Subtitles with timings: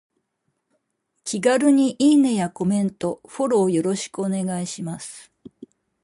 [1.23, 5.31] 気軽にいいねやコメント、フォローよろしくお願いします。